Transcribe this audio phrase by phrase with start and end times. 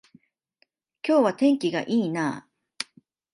[1.07, 2.47] 今日は天気が良いなあ